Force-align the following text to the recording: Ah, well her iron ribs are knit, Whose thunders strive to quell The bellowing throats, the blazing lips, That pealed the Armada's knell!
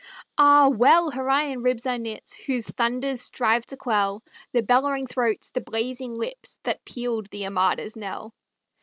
Ah, 0.35 0.67
well 0.67 1.11
her 1.11 1.29
iron 1.29 1.61
ribs 1.61 1.85
are 1.85 1.99
knit, 1.99 2.31
Whose 2.47 2.65
thunders 2.65 3.21
strive 3.21 3.67
to 3.67 3.77
quell 3.77 4.23
The 4.51 4.63
bellowing 4.63 5.05
throats, 5.05 5.51
the 5.51 5.61
blazing 5.61 6.15
lips, 6.15 6.57
That 6.63 6.83
pealed 6.85 7.29
the 7.29 7.45
Armada's 7.45 7.95
knell! 7.95 8.33